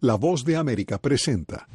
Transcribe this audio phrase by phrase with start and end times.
[0.00, 1.68] La voz de América presenta.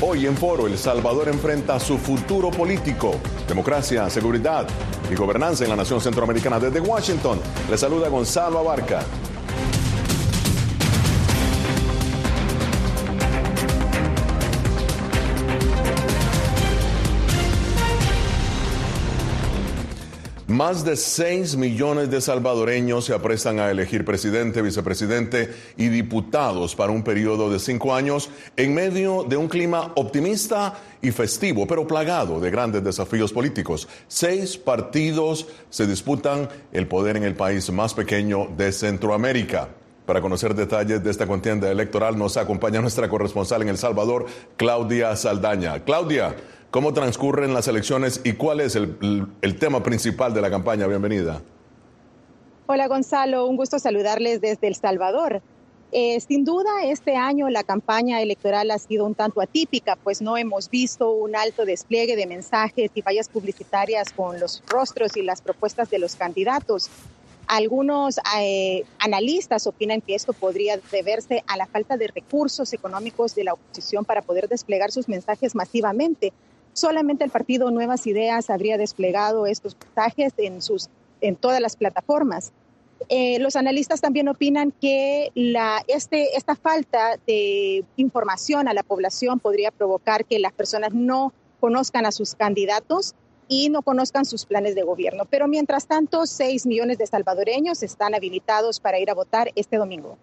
[0.00, 4.66] Hoy en Foro, El Salvador enfrenta su futuro político, democracia, seguridad
[5.10, 6.58] y gobernanza en la nación centroamericana.
[6.58, 9.04] Desde Washington, le saluda Gonzalo Abarca.
[20.54, 26.92] Más de 6 millones de salvadoreños se aprestan a elegir presidente, vicepresidente y diputados para
[26.92, 32.38] un periodo de cinco años en medio de un clima optimista y festivo, pero plagado
[32.38, 33.88] de grandes desafíos políticos.
[34.06, 39.70] Seis partidos se disputan el poder en el país más pequeño de Centroamérica.
[40.06, 44.26] Para conocer detalles de esta contienda electoral nos acompaña nuestra corresponsal en El Salvador,
[44.56, 45.82] Claudia Saldaña.
[45.82, 46.36] Claudia,
[46.74, 48.98] ¿Cómo transcurren las elecciones y cuál es el,
[49.60, 50.88] tema principal de la campaña?
[50.88, 51.40] Bienvenida.
[52.66, 55.40] Hola Gonzalo, un gusto saludarles desde El Salvador.
[55.92, 60.36] Eh, sin duda, este año la campaña electoral ha sido un tanto atípica, pues no
[60.36, 65.42] hemos visto un alto despliegue de mensajes y vallas publicitarias con los rostros y las
[65.42, 66.90] propuestas de los candidatos.
[67.46, 73.44] Algunos eh, analistas opinan que esto podría deberse a la falta de recursos económicos de
[73.44, 76.32] la oposición para poder desplegar sus mensajes masivamente
[76.74, 80.90] solamente el partido Nuevas Ideas habría desplegado estos mensajes en, sus,
[81.22, 82.52] en todas las plataformas.
[83.08, 89.40] Eh, los analistas también opinan que la, este, esta falta de información a la población
[89.40, 93.14] podría provocar que las personas no conozcan a sus candidatos
[93.48, 95.24] y no conozcan sus planes de gobierno.
[95.28, 100.16] Pero mientras tanto, 6 millones de salvadoreños están habilitados para ir a votar este domingo.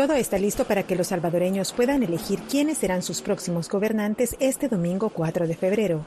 [0.00, 4.66] Todo está listo para que los salvadoreños puedan elegir quiénes serán sus próximos gobernantes este
[4.66, 6.06] domingo 4 de febrero.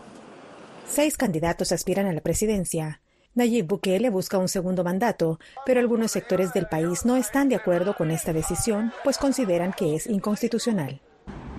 [0.87, 3.01] Seis candidatos aspiran a la presidencia.
[3.35, 7.95] Nayib Bukele busca un segundo mandato, pero algunos sectores del país no están de acuerdo
[7.95, 10.99] con esta decisión, pues consideran que es inconstitucional.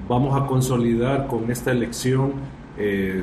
[0.09, 2.33] Vamos a consolidar con esta elección,
[2.77, 3.23] eh,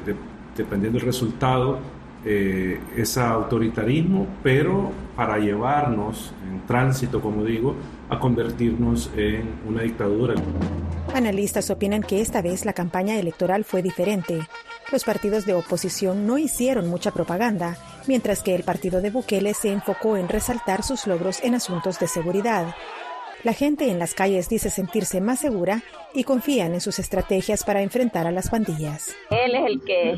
[0.55, 1.79] dependiendo del resultado,
[2.23, 7.75] eh, ese autoritarismo, pero para llevarnos en tránsito, como digo,
[8.11, 10.35] a convertirnos en una dictadura.
[11.15, 14.47] Analistas opinan que esta vez la campaña electoral fue diferente.
[14.91, 17.77] Los partidos de oposición no hicieron mucha propaganda,
[18.07, 22.07] mientras que el partido de Bukele se enfocó en resaltar sus logros en asuntos de
[22.07, 22.75] seguridad.
[23.43, 25.81] La gente en las calles dice sentirse más segura
[26.13, 29.15] y confían en sus estrategias para enfrentar a las pandillas.
[29.31, 30.15] Él es el que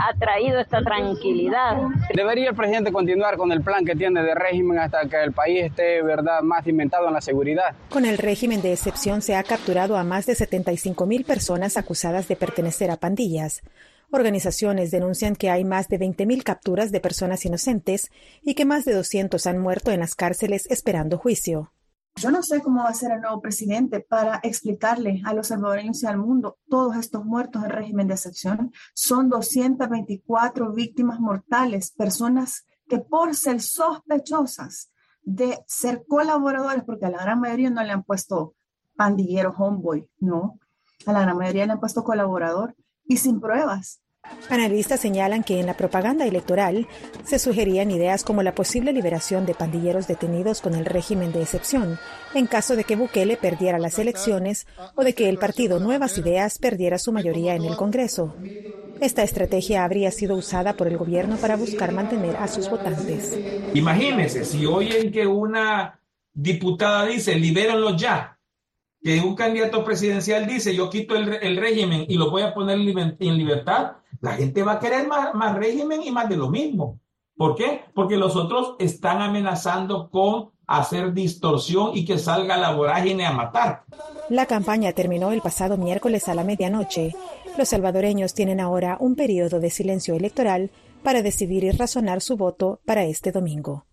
[0.00, 1.76] ha traído esta tranquilidad.
[2.14, 5.64] Debería el presidente continuar con el plan que tiene de régimen hasta que el país
[5.64, 7.74] esté verdad más inventado en la seguridad.
[7.90, 12.28] Con el régimen de excepción se ha capturado a más de 75 mil personas acusadas
[12.28, 13.62] de pertenecer a pandillas.
[14.10, 18.10] Organizaciones denuncian que hay más de 20.000 capturas de personas inocentes
[18.42, 21.72] y que más de 200 han muerto en las cárceles esperando juicio.
[22.18, 26.02] Yo no sé cómo va a ser el nuevo presidente para explicarle a los salvadoreños
[26.02, 28.72] y al mundo todos estos muertos del régimen de excepción.
[28.94, 34.90] Son 224 víctimas mortales, personas que por ser sospechosas
[35.22, 38.54] de ser colaboradores, porque a la gran mayoría no le han puesto
[38.96, 40.58] pandillero, homeboy, no,
[41.04, 42.74] a la gran mayoría le han puesto colaborador
[43.04, 44.00] y sin pruebas.
[44.48, 46.86] Analistas señalan que en la propaganda electoral
[47.24, 51.98] se sugerían ideas como la posible liberación de pandilleros detenidos con el régimen de excepción,
[52.34, 56.58] en caso de que Bukele perdiera las elecciones o de que el partido Nuevas Ideas
[56.58, 58.36] perdiera su mayoría en el Congreso.
[59.00, 63.36] Esta estrategia habría sido usada por el gobierno para buscar mantener a sus votantes.
[63.74, 66.00] Imagínense, si oyen que una
[66.32, 68.35] diputada dice, libérenlos ya,
[69.02, 73.38] que un candidato presidencial dice, yo quito el, régimen y lo voy a poner en
[73.38, 77.00] libertad, la gente va a querer más, más régimen y más de lo mismo.
[77.36, 77.82] ¿Por qué?
[77.94, 83.84] Porque los otros están amenazando con hacer distorsión y que salga la vorágine a matar.
[84.28, 87.14] La campaña terminó el pasado miércoles a la medianoche.
[87.56, 90.70] Los salvadoreños tienen ahora un periodo de silencio electoral
[91.02, 93.86] para decidir y razonar su voto para este domingo.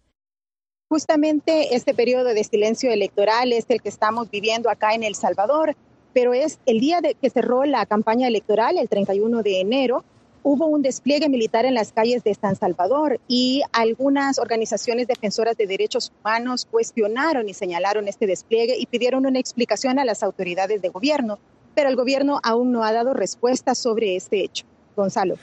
[0.94, 5.76] Justamente este periodo de silencio electoral es el que estamos viviendo acá en El Salvador,
[6.14, 10.04] pero es el día de que cerró la campaña electoral, el 31 de enero,
[10.44, 15.66] hubo un despliegue militar en las calles de San Salvador y algunas organizaciones defensoras de
[15.66, 20.90] derechos humanos cuestionaron y señalaron este despliegue y pidieron una explicación a las autoridades de
[20.90, 21.40] gobierno,
[21.74, 24.64] pero el gobierno aún no ha dado respuesta sobre este hecho.
[24.96, 25.38] Gonzalo.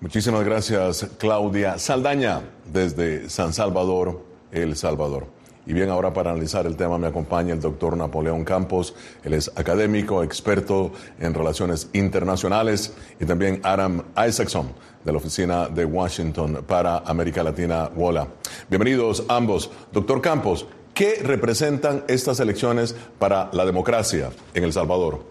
[0.00, 2.42] Muchísimas gracias, Claudia Saldaña,
[2.72, 5.38] desde San Salvador, el Salvador.
[5.68, 8.94] Y bien, ahora para analizar el tema me acompaña el doctor Napoleón Campos.
[9.22, 14.72] Él es académico, experto en relaciones internacionales y también Adam Isaacson
[15.04, 18.28] de la Oficina de Washington para América Latina, WOLA.
[18.70, 19.70] Bienvenidos ambos.
[19.92, 25.22] Doctor Campos, ¿qué representan estas elecciones para la democracia en El Salvador?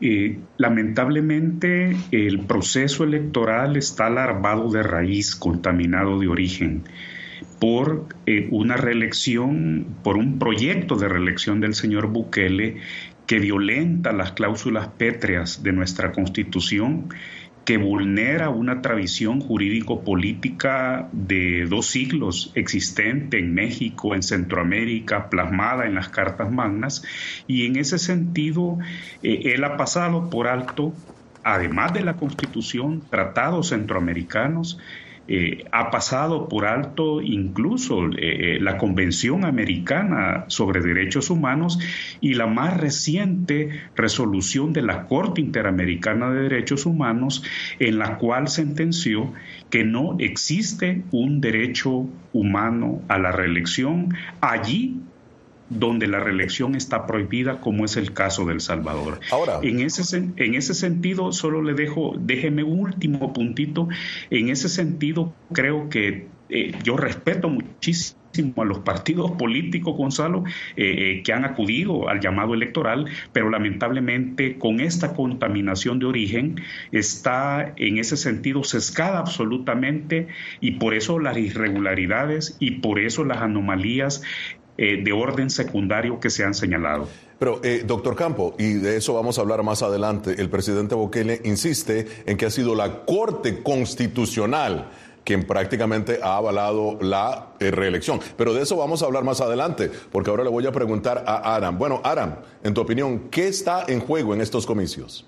[0.00, 6.84] Eh, lamentablemente el proceso electoral está alarmado de raíz, contaminado de origen
[7.58, 12.76] por eh, una reelección, por un proyecto de reelección del señor Bukele
[13.26, 17.08] que violenta las cláusulas pétreas de nuestra constitución
[17.64, 25.94] que vulnera una tradición jurídico-política de dos siglos existente en México, en Centroamérica, plasmada en
[25.94, 27.02] las cartas magnas,
[27.46, 28.78] y en ese sentido
[29.22, 30.92] eh, él ha pasado por alto,
[31.42, 34.78] además de la Constitución, tratados centroamericanos,
[35.26, 41.78] eh, ha pasado por alto incluso eh, la Convención Americana sobre Derechos Humanos
[42.20, 47.42] y la más reciente resolución de la Corte Interamericana de Derechos Humanos
[47.78, 49.32] en la cual sentenció
[49.70, 54.14] que no existe un derecho humano a la reelección.
[54.40, 55.00] Allí
[55.74, 59.20] donde la reelección está prohibida, como es el caso del Salvador.
[59.30, 63.88] Ahora, en ese, en ese sentido, solo le dejo, déjeme un último puntito.
[64.30, 68.14] En ese sentido, creo que eh, yo respeto muchísimo
[68.56, 70.44] a los partidos políticos, Gonzalo,
[70.76, 76.60] eh, eh, que han acudido al llamado electoral, pero lamentablemente con esta contaminación de origen
[76.90, 80.28] está en ese sentido sesgada absolutamente
[80.60, 84.22] y por eso las irregularidades y por eso las anomalías
[84.76, 87.06] eh, de orden secundario que se han señalado.
[87.38, 91.40] Pero, eh, doctor Campo, y de eso vamos a hablar más adelante, el presidente Bukele
[91.44, 94.90] insiste en que ha sido la Corte Constitucional
[95.22, 98.18] quien prácticamente ha avalado la eh, reelección.
[98.36, 101.54] Pero de eso vamos a hablar más adelante, porque ahora le voy a preguntar a
[101.54, 101.78] Aram.
[101.78, 102.34] Bueno, Aram,
[102.64, 105.24] en tu opinión, ¿qué está en juego en estos comicios?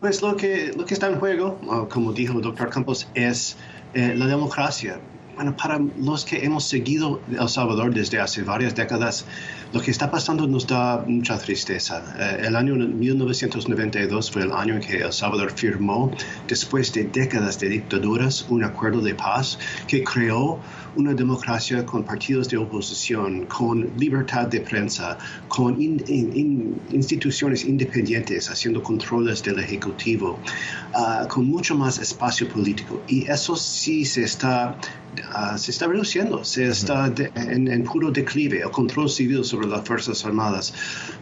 [0.00, 1.58] Pues lo que, lo que está en juego,
[1.90, 3.56] como dijo el doctor Campos, es
[3.94, 5.00] la democracia
[5.38, 9.24] bueno, para los que hemos seguido El Salvador desde hace varias décadas,
[9.72, 12.02] lo que está pasando nos da mucha tristeza.
[12.18, 16.10] Eh, el año 1992 fue el año en que El Salvador firmó,
[16.46, 20.58] después de décadas de dictaduras, un acuerdo de paz que creó
[20.96, 29.42] una democracia con partidos de oposición, con libertad de prensa, con instituciones independientes haciendo controles
[29.42, 30.38] del Ejecutivo,
[30.94, 33.02] ah, con mucho más espacio político.
[33.06, 34.76] Y eso sí se está
[35.32, 40.24] Ah, se está reduciendo, se está en, puro declive, el control civil sobre las Fuerzas
[40.24, 40.74] Armadas.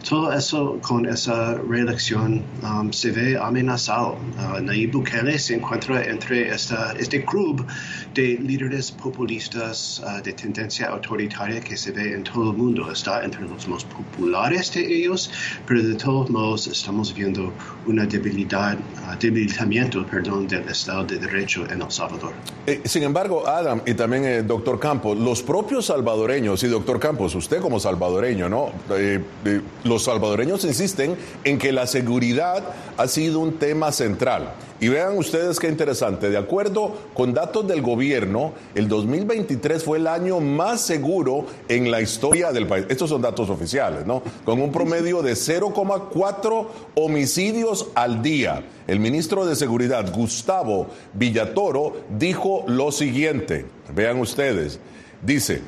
[0.07, 4.17] Todo eso con esa reelección um, se ve amenazado.
[4.37, 7.65] Uh, Nayib Bukele se encuentra entre esta, este club
[8.13, 12.91] de líderes populistas uh, de tendencia autoritaria que se ve en todo el mundo.
[12.91, 15.31] Está entre los más populares de ellos,
[15.65, 17.53] pero de todos modos estamos viendo
[17.85, 22.33] una debilidad, uh, debilitamiento perdón, del Estado de Derecho en El Salvador.
[22.69, 27.33] Eh, sin embargo, Adam, y también eh, doctor Campos, los propios salvadoreños, y doctor Campos,
[27.33, 28.71] usted como salvadoreño, ¿no?
[28.89, 31.15] Eh, eh, los salvadoreños insisten
[31.45, 32.61] en que la seguridad
[32.97, 34.51] ha sido un tema central.
[34.81, 40.07] Y vean ustedes qué interesante, de acuerdo con datos del gobierno, el 2023 fue el
[40.07, 42.85] año más seguro en la historia del país.
[42.89, 44.21] Estos son datos oficiales, ¿no?
[44.43, 48.61] Con un promedio de 0,4 homicidios al día.
[48.87, 54.79] El ministro de Seguridad, Gustavo Villatoro, dijo lo siguiente, vean ustedes,
[55.21, 55.61] dice,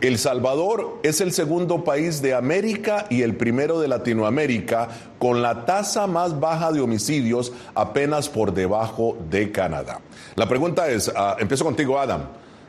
[0.00, 4.88] el Salvador es el segundo país de América y el primero de Latinoamérica
[5.18, 10.00] con la tasa más baja de homicidios apenas por debajo de Canadá.
[10.36, 12.22] La pregunta es, ah, empiezo contigo Adam,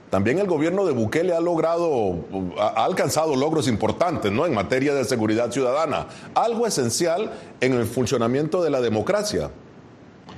[0.09, 2.17] también el gobierno de Bukele ha logrado,
[2.59, 4.45] ha alcanzado logros importantes ¿no?
[4.45, 7.31] en materia de seguridad ciudadana, algo esencial
[7.61, 9.49] en el funcionamiento de la democracia.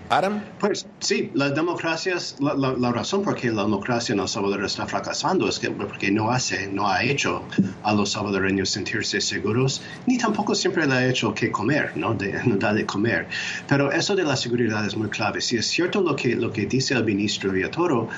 [0.10, 0.44] Adam?
[0.60, 4.86] Pues sí, las democracias, la, la, razón por qué la democracia en El Salvador está
[4.86, 7.44] fracasando es que porque no hace, no ha hecho
[7.84, 12.16] a los salvadoreños sentirse seguros, ni tampoco siempre le ha hecho que comer, ¿no?
[12.46, 13.28] No da de comer.
[13.68, 15.42] Pero eso de la seguridad es muy clave.
[15.42, 18.10] Si es cierto lo que, lo que dice el ministro Villatoro,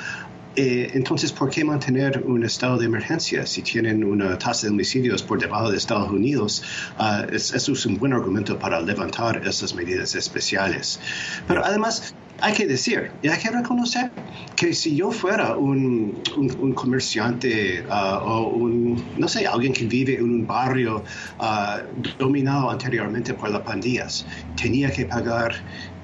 [0.60, 5.22] eh, entonces, ¿por qué mantener un estado de emergencia si tienen una tasa de homicidios
[5.22, 6.64] por debajo de Estados Unidos?
[7.00, 11.00] Uh, eso es un buen argumento para levantar esas medidas especiales.
[11.48, 14.12] Pero además, hay que decir y hay que reconocer
[14.56, 20.16] que si yo fuera un, un, comerciante uh, o un, no sé, alguien que vive
[20.16, 21.04] en un barrio
[21.40, 24.26] uh, dominado anteriormente por las pandillas,
[24.60, 25.54] tenía que pagar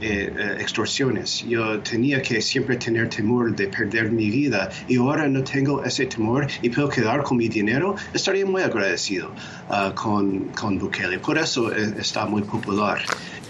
[0.01, 1.45] eh, eh, extorsiones.
[1.47, 6.05] Yo tenía que siempre tener temor de perder mi vida y ahora no tengo ese
[6.05, 7.95] temor y puedo quedar con mi dinero.
[8.13, 9.31] Estaría muy agradecido
[9.69, 11.19] uh, con, con Bukele.
[11.19, 12.99] Por eso está muy popular.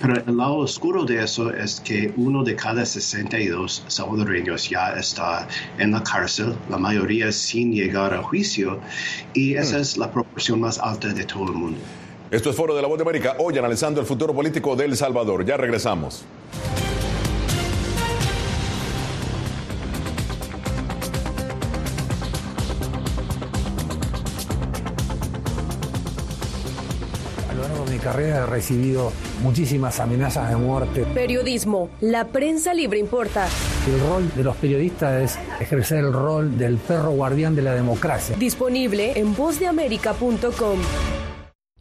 [0.04, 5.48] Pero el lado oscuro de eso es que uno de cada 62 salvadoreños ya está
[5.78, 8.82] en la cárcel, la mayoría sin llegar a juicio,
[9.34, 9.82] y esa hmm.
[9.82, 11.80] es la proporción más alta de todo el mundo.
[12.34, 14.98] Esto es Foro de la Voz de América, hoy analizando el futuro político de El
[14.98, 15.46] Salvador.
[15.46, 16.26] Ya regresamos.
[27.48, 29.12] A lo largo de mi carrera he recibido
[29.44, 31.06] muchísimas amenazas de muerte.
[31.14, 33.48] Periodismo, la prensa libre importa.
[33.86, 38.36] El rol de los periodistas es ejercer el rol del perro guardián de la democracia.
[38.40, 40.80] Disponible en vozdeamerica.com.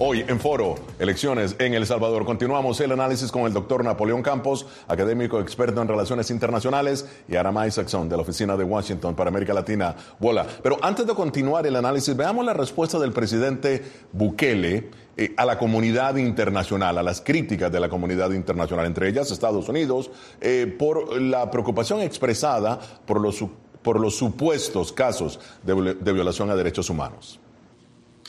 [0.00, 2.24] Hoy en Foro, elecciones en El Salvador.
[2.24, 7.66] Continuamos el análisis con el doctor Napoleón Campos, académico experto en relaciones internacionales, y Aram
[7.66, 9.96] Isaacson de la Oficina de Washington para América Latina.
[10.20, 10.46] Bola.
[10.62, 15.58] Pero antes de continuar el análisis, veamos la respuesta del presidente Bukele eh, a la
[15.58, 21.20] comunidad internacional, a las críticas de la comunidad internacional, entre ellas Estados Unidos, eh, por
[21.20, 23.44] la preocupación expresada por los,
[23.82, 27.40] por los supuestos casos de violación a derechos humanos.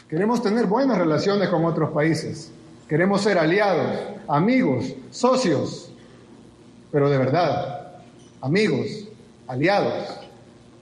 [0.09, 2.51] Queremos tener buenas relaciones con otros países.
[2.87, 3.95] Queremos ser aliados,
[4.27, 5.91] amigos, socios.
[6.91, 7.91] Pero de verdad,
[8.41, 9.07] amigos,
[9.47, 9.93] aliados,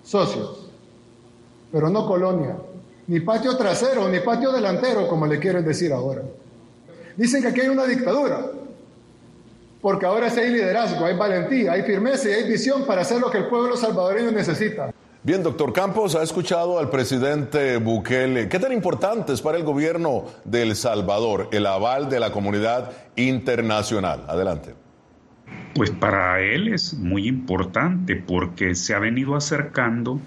[0.02, 0.70] socios.
[1.74, 2.56] Pero no colonia,
[3.08, 6.22] ni patio trasero, ni patio delantero, como le quieren decir ahora.
[7.18, 8.50] Dicen que aquí hay una dictadura,
[9.82, 13.30] porque ahora sí hay liderazgo, hay valentía, hay firmeza y hay visión para hacer lo
[13.30, 14.94] que el pueblo salvadoreño necesita.
[15.28, 18.48] Bien, doctor Campos, ha escuchado al presidente Bukele.
[18.48, 22.94] ¿Qué tan importante es para el gobierno de El Salvador el aval de la comunidad
[23.18, 24.24] internacional?
[24.30, 24.74] Adelante.
[25.76, 30.22] Pues para él es muy importante porque se ha venido acercando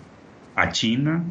[0.54, 1.24] a China,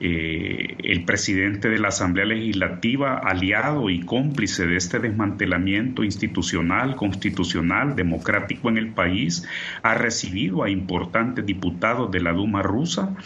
[0.00, 7.96] eh, el presidente de la Asamblea Legislativa, aliado y cómplice de este desmantelamiento institucional, constitucional,
[7.96, 9.46] democrático en el país,
[9.82, 13.16] ha recibido a importantes diputados de la Duma rusa.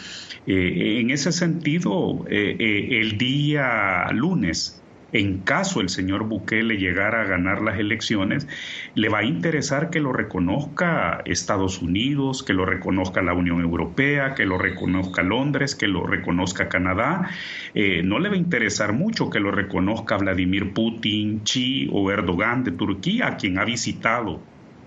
[0.45, 4.82] Eh, en ese sentido, eh, el día lunes
[5.13, 8.47] en caso el señor Bukele llegara a ganar las elecciones,
[8.95, 14.33] le va a interesar que lo reconozca Estados Unidos, que lo reconozca la Unión Europea,
[14.33, 17.29] que lo reconozca Londres, que lo reconozca Canadá.
[17.73, 22.63] Eh, no le va a interesar mucho que lo reconozca Vladimir Putin, Xi o Erdogan
[22.63, 24.41] de Turquía, quien ha visitado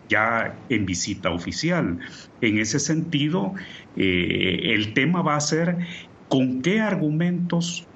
[0.09, 1.99] ya en visita oficial.
[2.41, 3.55] En ese sentido,
[3.97, 5.79] eh, el tema va a ser
[6.29, 7.89] con qué argumentos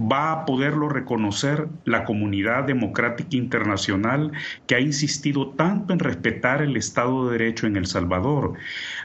[0.00, 4.32] va a poderlo reconocer la comunidad democrática internacional
[4.66, 8.54] que ha insistido tanto en respetar el Estado de Derecho en El Salvador.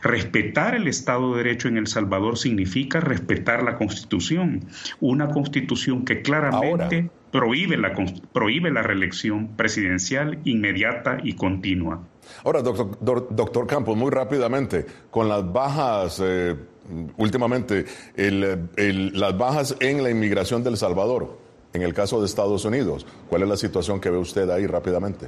[0.02, 4.66] Respetar el Estado de Derecho en El Salvador significa respetar la Constitución,
[5.00, 7.94] una Constitución que claramente prohíbe la,
[8.34, 12.02] prohíbe la reelección presidencial inmediata y continua.
[12.44, 16.56] Ahora, doctor, doctor Campos, muy rápidamente, con las bajas, eh,
[17.18, 21.40] últimamente, las bajas en la inmigración del Salvador,
[21.74, 25.28] en el caso de Estados Unidos, ¿cuál es la situación que ve usted ahí rápidamente?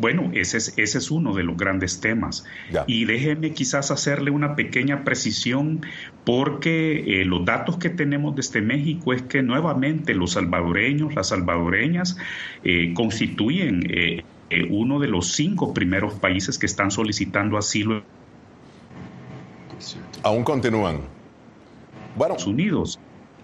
[0.00, 2.46] Bueno, ese es, ese es uno de los grandes temas.
[2.86, 5.82] Y déjeme quizás hacerle una pequeña precisión
[6.24, 12.16] porque eh, los datos que tenemos desde México es que nuevamente los salvadoreños, las salvadoreñas,
[12.64, 14.24] eh, constituyen eh,
[14.70, 18.02] uno de los cinco primeros países que están solicitando asilo.
[20.22, 21.14] Aún continúan.
[22.14, 23.00] Bueno, Unidos.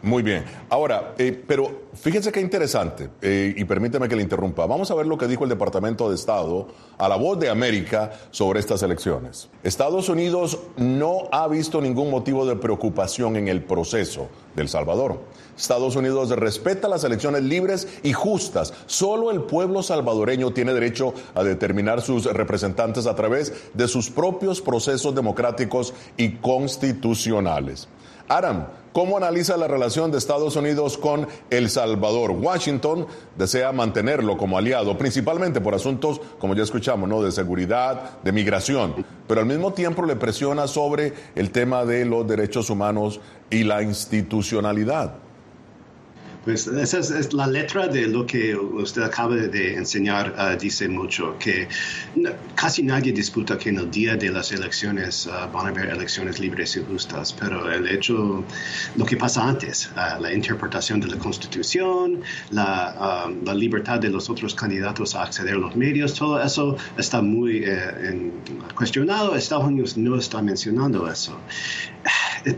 [0.06, 0.44] Muy bien.
[0.70, 4.64] Ahora, eh, pero fíjense qué interesante, eh, y permíteme que le interrumpa.
[4.64, 8.12] Vamos a ver lo que dijo el Departamento de Estado a la voz de América
[8.30, 9.48] sobre estas elecciones.
[9.64, 15.18] Estados Unidos no ha visto ningún motivo de preocupación en el proceso del Salvador.
[15.58, 18.74] Estados Unidos respeta las elecciones libres y justas.
[18.86, 24.60] Solo el pueblo salvadoreño tiene derecho a determinar sus representantes a través de sus propios
[24.60, 27.88] procesos democráticos y constitucionales.
[28.28, 32.32] Aram, ¿cómo analiza la relación de Estados Unidos con El Salvador?
[32.32, 33.06] Washington
[33.38, 37.22] desea mantenerlo como aliado, principalmente por asuntos, como ya escuchamos, ¿no?
[37.22, 42.26] de seguridad, de migración, pero al mismo tiempo le presiona sobre el tema de los
[42.26, 45.25] derechos humanos y la institucionalidad.
[46.46, 51.36] Pues esa es, la letra de lo que usted acaba de enseñar, ah, dice mucho,
[51.40, 51.66] que
[52.54, 56.38] casi nadie disputa que en el día de las elecciones ah, van a haber elecciones
[56.38, 58.44] libres y justas, pero el hecho,
[58.94, 64.30] lo que pasa antes, ah, la interpretación de la Constitución, la, la, libertad de los
[64.30, 68.30] otros candidatos a acceder a los medios, todo eso está muy eh,
[68.76, 69.34] cuestionado.
[69.34, 71.36] Estados Unidos no está mencionando eso.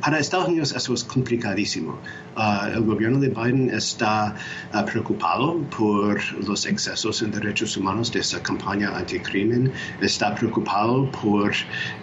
[0.01, 1.99] Para Estados Unidos eso es complicadísimo.
[2.75, 4.35] el gobierno de Biden está
[4.75, 11.53] uh, preocupado por los excesos en derechos humanos de esa campaña anticrimen, está preocupado por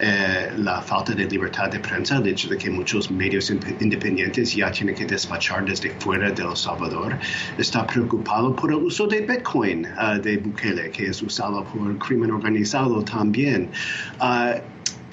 [0.00, 4.70] eh, la falta de libertad de prensa, el hecho de que muchos medios independientes ya
[4.70, 7.18] tienen que despachar desde fuera de El Salvador,
[7.58, 12.30] está preocupado por el uso de Bitcoin uh, de Bukele, que es usado por crimen
[12.30, 13.70] organizado también.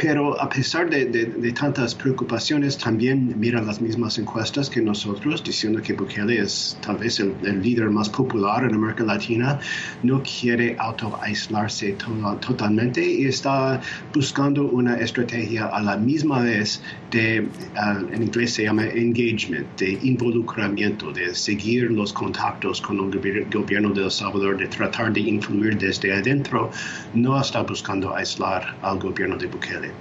[0.04, 5.94] Pero a pesar de, tantas preocupaciones, también mira las mismas encuestas que nosotros, diciendo que
[5.94, 9.62] Bukele es tal vez el, líder más popular en América Latina,
[10.04, 11.96] no quiere auto-aislarse
[12.46, 13.80] totalmente y está
[14.14, 17.48] buscando una estrategia a la misma vez de,
[18.12, 24.04] en inglés se llama engagement, de involucramiento, de seguir los contactos con el gobierno de
[24.04, 26.72] El Salvador, de tratar de influir desde adentro,
[27.14, 29.93] no está buscando aislar al gobierno de Bukele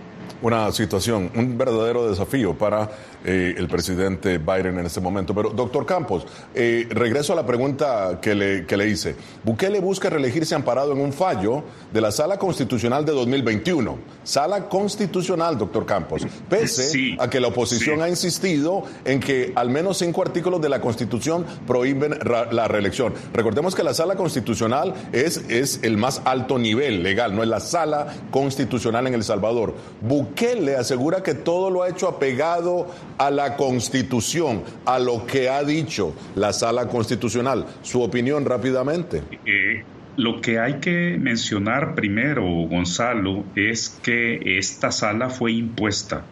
[0.42, 2.90] una situación, un verdadero desafío para
[3.24, 5.34] eh, el presidente Biden en este momento.
[5.34, 9.14] Pero, doctor Campos, eh, regreso a la pregunta que le, que le hice.
[9.44, 13.98] Bukele busca reelegirse amparado en un fallo de la Sala Constitucional de 2021.
[14.24, 19.98] Sala Constitucional, doctor Campos, pese a que la oposición ha insistido en que al menos
[19.98, 22.18] cinco artículos de la Constitución prohíben
[22.50, 23.14] la reelección.
[23.32, 27.60] Recordemos que la Sala Constitucional es, es el más alto nivel legal, no es la
[27.60, 29.74] Sala Constitucional en El Salvador.
[30.12, 35.64] Bukele asegura que todo lo ha hecho apegado a la Constitución, a lo que ha
[35.64, 37.64] dicho la Sala Constitucional.
[37.80, 39.22] Su opinión rápidamente.
[39.46, 39.82] Eh,
[40.18, 46.24] lo que hay que mencionar primero, Gonzalo, es que esta sala fue impuesta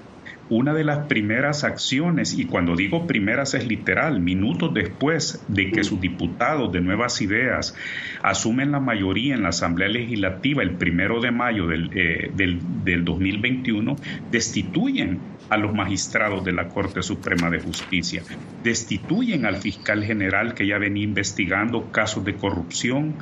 [0.51, 5.85] una de las primeras acciones, y cuando digo primeras es literal, minutos después de que
[5.85, 7.75] sus diputados de Nuevas Ideas
[8.23, 13.05] asumen la mayoría en la Asamblea Legislativa el primero de mayo del, eh, del, del
[13.05, 13.97] 2021,
[14.31, 18.23] destituyen a los magistrados de la Corte Suprema de Justicia,
[18.63, 23.17] destituyen al fiscal general que ya venía investigando casos de corrupción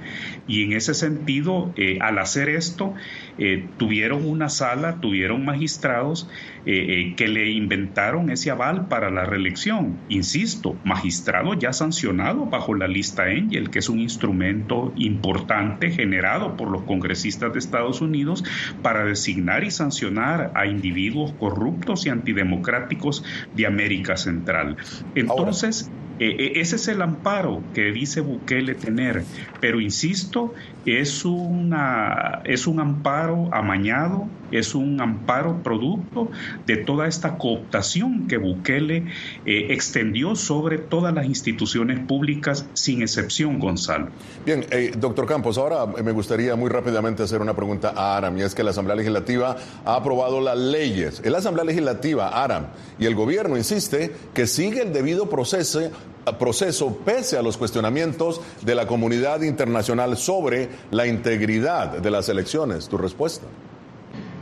[0.47, 2.95] y en ese sentido, eh, al hacer esto,
[3.39, 6.29] eh, tuvieron una sala, tuvieron magistrados
[6.67, 9.97] eh, que le inventaron ese aval para la reelección.
[10.09, 16.69] Insisto, magistrados ya sancionados bajo la lista Angel, que es un instrumento importante generado por
[16.71, 18.45] los congresistas de Estados Unidos
[18.83, 23.25] para designar y sancionar a individuos corruptos y antidemocráticos
[23.57, 24.77] de América Central.
[25.15, 29.23] Entonces, eh, eh, ese es el amparo que dice Bukele tener,
[29.61, 30.53] pero insisto,
[30.85, 36.29] es, una, es un amparo amañado, es un amparo producto
[36.67, 39.07] de toda esta cooptación que Bukele
[39.47, 44.09] eh, extendió sobre todas las instituciones públicas sin excepción, Gonzalo.
[44.45, 48.43] Bien, eh, doctor Campos, ahora me gustaría muy rápidamente hacer una pregunta a Aram, y
[48.43, 51.21] es que la Asamblea Legislativa ha aprobado las leyes.
[51.25, 52.67] En la Asamblea Legislativa, Aram,
[52.99, 55.91] y el gobierno insiste que sigue el debido proceso
[56.39, 62.89] proceso pese a los cuestionamientos de la comunidad internacional sobre la integridad de las elecciones.
[62.89, 63.47] ¿Tu respuesta?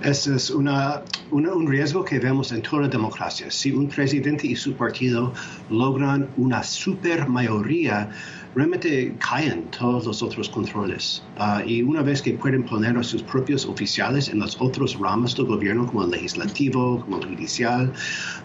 [0.02, 3.50] Ese es una, un riesgo que vemos en toda democracia.
[3.50, 5.32] Si un presidente y su partido
[5.70, 8.10] logran una super mayoría,
[8.56, 11.22] realmente caen todos los otros controles.
[11.36, 15.36] Ah, y una vez que pueden poner a sus propios oficiales en los otros ramas
[15.36, 17.92] del gobierno, como el legislativo, como el judicial,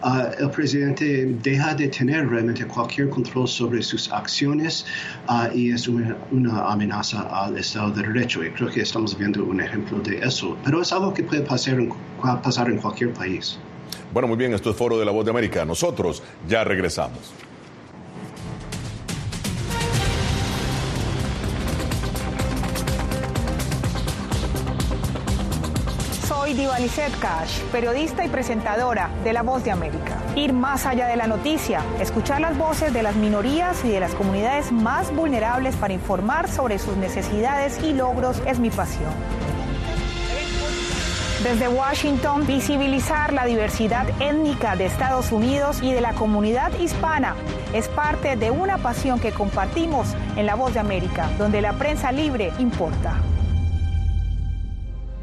[0.02, 4.84] ah, el presidente deja de tener realmente cualquier control sobre sus acciones
[5.28, 8.44] ah, y es una, una, amenaza al Estado de Derecho.
[8.44, 10.58] Y creo que estamos viendo un ejemplo de eso.
[10.62, 11.90] Pero es algo que puede pasar en,
[12.42, 13.58] pasar en cualquier país.
[14.12, 15.64] Bueno, muy bien, esto es Foro de la Voz de América.
[15.64, 17.32] Nosotros ya regresamos.
[26.72, 30.16] Divanicet Cash, periodista y presentadora de La Voz de América.
[30.36, 34.14] Ir más allá de la noticia, escuchar las voces de las minorías y de las
[34.14, 39.12] comunidades más vulnerables para informar sobre sus necesidades y logros es mi pasión.
[41.44, 47.36] Desde Washington, visibilizar la diversidad étnica de Estados Unidos y de la comunidad hispana
[47.74, 52.12] es parte de una pasión que compartimos en La Voz de América, donde la prensa
[52.12, 53.20] libre importa.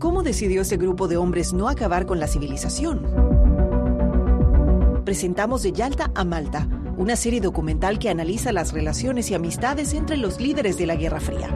[0.00, 3.02] ¿Cómo decidió ese grupo de hombres no acabar con la civilización?
[5.04, 10.16] Presentamos de Yalta a Malta, una serie documental que analiza las relaciones y amistades entre
[10.16, 11.50] los líderes de la Guerra Fría.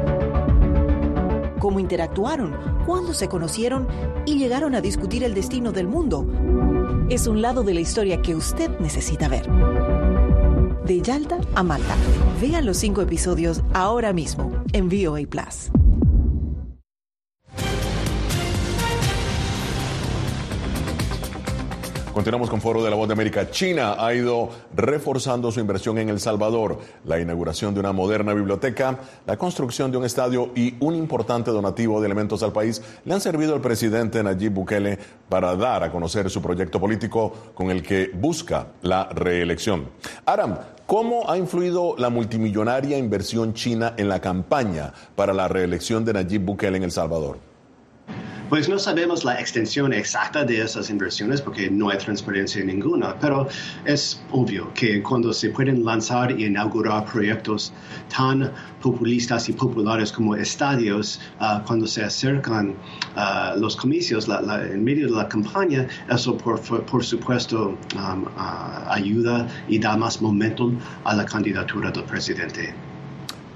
[1.58, 2.54] Cómo interactuaron,
[2.84, 3.88] cuándo se conocieron
[4.26, 6.28] y llegaron a discutir el destino del mundo.
[7.08, 9.48] Es un lado de la historia que usted necesita ver.
[10.84, 11.94] De Yalta a Malta.
[12.42, 15.70] Vean los cinco episodios ahora mismo en VOA Plus.
[22.14, 23.50] Continuamos con Foro de la Voz de América.
[23.50, 26.78] China ha ido reforzando su inversión en El Salvador.
[27.04, 32.00] La inauguración de una moderna biblioteca, la construcción de un estadio y un importante donativo
[32.00, 34.96] de elementos al país le han servido al presidente Nayib Bukele
[35.28, 39.88] para dar a conocer su proyecto político con el que busca la reelección.
[40.24, 46.12] Aram, ¿Cómo ha influido la multimillonaria inversión china en la campaña para la reelección de
[46.12, 47.53] Nayib Bukele en El Salvador?
[48.48, 53.48] Pues no sabemos la extensión exacta de esas inversiones porque no hay transparencia ninguna, pero
[53.86, 57.72] es obvio que cuando se pueden lanzar y inaugurar proyectos
[58.14, 58.52] tan
[58.82, 62.74] populistas y populares como estadios, ah, cuando se acercan
[63.16, 69.78] ah, los comicios en medio de la campaña, eso por, supuesto um, ah, ayuda y
[69.78, 72.74] da más momentum a la candidatura del presidente.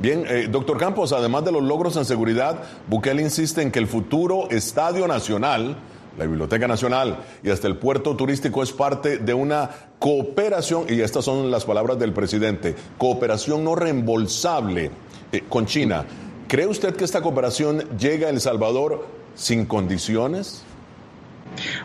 [0.01, 3.89] Bien, eh, doctor Campos, además de los logros en seguridad, Bukele insiste en que el
[3.89, 5.77] futuro Estadio Nacional,
[6.17, 11.25] la Biblioteca Nacional y hasta el puerto turístico es parte de una cooperación, y estas
[11.25, 14.93] son las palabras del presidente, cooperación no reembolsable
[15.33, 16.05] eh, con China.
[16.47, 20.63] ¿Cree usted que esta cooperación llega a El Salvador sin condiciones?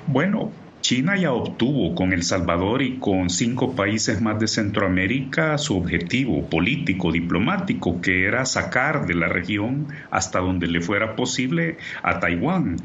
[0.06, 0.52] Bueno,
[0.84, 6.50] China ya obtuvo con El Salvador y con cinco países más de Centroamérica su objetivo
[6.50, 12.76] político, diplomático, que era sacar de la región hasta donde le fuera posible a Taiwán.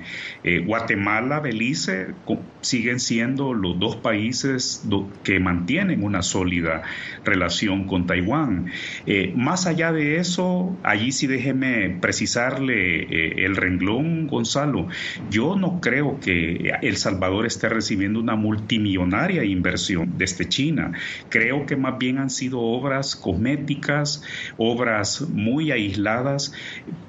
[0.45, 2.15] Eh, Guatemala, Belice
[2.61, 4.87] siguen siendo los dos países
[5.25, 6.83] que mantienen una sólida
[7.25, 8.67] relación con Taiwán.
[9.07, 14.87] Eh, más allá de eso, allí sí déjeme precisarle eh, el renglón, Gonzalo.
[15.33, 20.93] Yo no creo que El Salvador esté recibiendo una multimillonaria inversión desde China.
[21.29, 24.23] Creo que más bien han sido obras cosméticas,
[24.57, 26.53] obras muy aisladas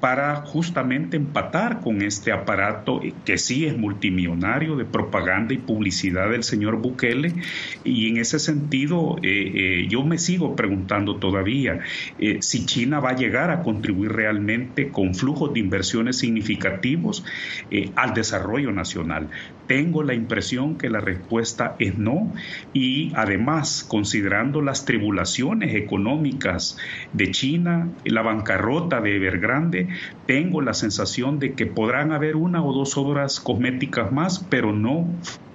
[0.00, 6.42] para justamente empatar con este aparato que sí es multimillonario de propaganda y publicidad del
[6.42, 7.34] señor Bukele.
[7.84, 11.80] Y en ese sentido, eh, eh, yo me sigo preguntando todavía
[12.18, 17.24] eh, si China va a llegar a contribuir realmente con flujos de inversiones significativos
[17.94, 19.28] al desarrollo nacional.
[19.70, 22.32] Tengo la impresión que la respuesta es no
[22.72, 26.76] y además, considerando las tribulaciones económicas
[27.12, 29.86] de China, la bancarrota de Evergrande,
[30.26, 35.06] tengo la sensación de que podrán haber una o dos obras cosméticas más, pero no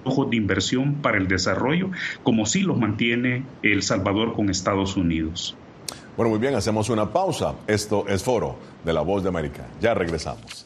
[0.06, 1.92] ojos de inversión para el desarrollo,
[2.24, 5.58] como sí los mantiene El Salvador con Estados Unidos.
[6.16, 7.56] Bueno, muy bien, hacemos una pausa.
[7.68, 9.68] Esto es Foro de la Voz de América.
[9.82, 10.66] Ya regresamos.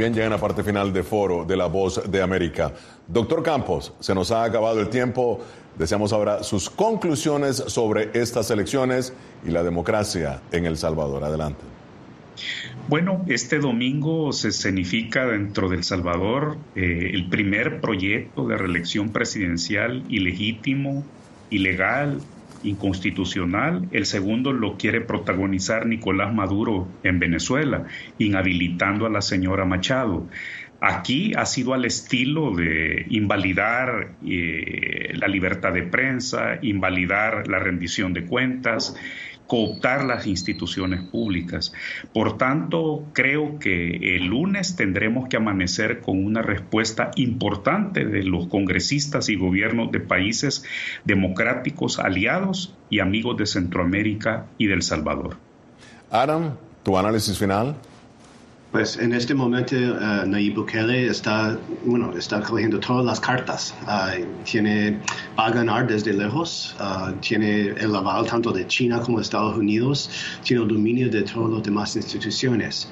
[0.00, 2.72] Bien, llega en la parte final de foro de La Voz de América.
[3.06, 5.44] Doctor Campos, se nos ha acabado el tiempo.
[5.76, 9.12] Deseamos ahora sus conclusiones sobre estas elecciones
[9.46, 11.22] y la democracia en El Salvador.
[11.22, 11.60] Adelante.
[12.88, 20.02] Bueno, este domingo se escenifica dentro del Salvador eh, el primer proyecto de reelección presidencial
[20.08, 21.04] ilegítimo,
[21.50, 22.22] ilegal
[22.62, 23.88] inconstitucional.
[23.92, 27.86] El segundo lo quiere protagonizar Nicolás Maduro en Venezuela,
[28.18, 30.26] inhabilitando a la señora Machado.
[30.82, 38.14] Aquí ha sido al estilo de invalidar eh, la libertad de prensa, invalidar la rendición
[38.14, 38.96] de cuentas,
[39.50, 41.72] cooptar las instituciones públicas.
[42.14, 48.46] Por tanto, creo que el lunes tendremos que amanecer con una respuesta importante de los
[48.46, 50.62] congresistas y gobiernos de países
[51.04, 55.36] democráticos aliados y amigos de Centroamérica y del Salvador.
[56.12, 57.74] Adam, tu análisis final.
[58.72, 63.74] Pues en este momento uh, Nayib Bukele está, bueno, está cogiendo todas las cartas.
[63.82, 64.96] Uh, tiene,
[65.36, 69.58] va a ganar desde lejos, uh, tiene el aval tanto de China como de Estados
[69.58, 70.08] Unidos,
[70.44, 72.88] tiene el dominio de todas las demás instituciones.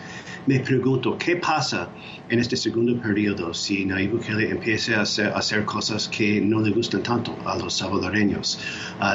[0.49, 1.91] Me pregunto, ¿qué pasa
[2.31, 7.03] en este segundo periodo si Nayib Bukele empiece a hacer, cosas que no le gustan
[7.03, 8.59] tanto a los salvadoreños?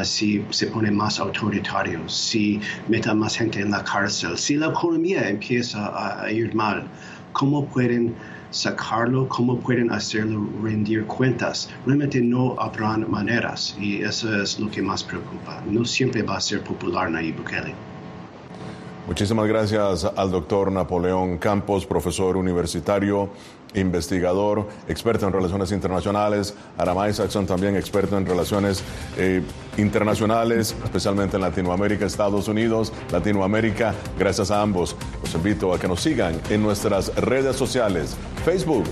[0.03, 5.27] si se pone más autoritario, si meta más gente en la cárcel, si la economía
[5.27, 6.91] empieza a ir mal,
[7.31, 8.17] ¿cómo pueden
[8.53, 11.67] sacarlo, cómo pueden hacerlo rendir cuentas.
[11.83, 15.63] Realmente no habrán maneras y eso es lo que más preocupa.
[15.65, 17.92] No siempre va a ser popular Nayib Bukele.
[19.05, 23.29] Muchísimas gracias al doctor Napoleón Campos, profesor universitario,
[23.73, 26.55] investigador, experto en relaciones internacionales.
[26.77, 28.81] Aramay Saxon también experto en relaciones
[29.17, 29.41] eh,
[29.77, 33.93] internacionales, especialmente en Latinoamérica, Estados Unidos, Latinoamérica.
[34.17, 34.95] Gracias a ambos.
[35.21, 38.85] Los invito a que nos sigan en nuestras redes sociales, Facebook,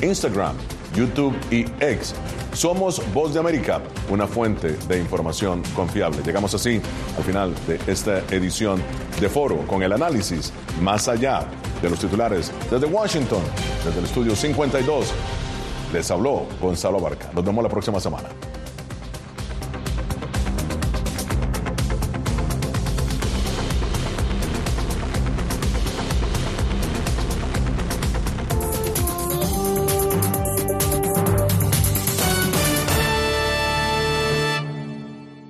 [0.00, 0.56] Instagram,
[0.94, 2.14] YouTube y X.
[2.52, 3.80] Somos Voz de América,
[4.10, 6.18] una fuente de información confiable.
[6.24, 6.80] Llegamos así
[7.16, 8.82] al final de esta edición
[9.20, 11.46] de Foro con el análisis más allá
[11.82, 13.42] de los titulares desde Washington,
[13.84, 15.12] desde el estudio 52.
[15.92, 17.30] Les habló Gonzalo Barca.
[17.34, 18.28] Nos vemos la próxima semana.